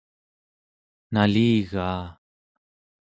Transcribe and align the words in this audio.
naligaa 1.13 2.03